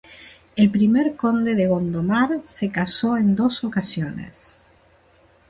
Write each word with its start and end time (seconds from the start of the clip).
El 0.61 0.77
I 0.85 1.03
Conde 1.23 1.53
de 1.59 1.67
Gondomar 1.73 2.39
se 2.45 2.71
casó 2.71 3.17
en 3.17 3.35
dos 3.35 3.63
ocasiones. 3.63 4.67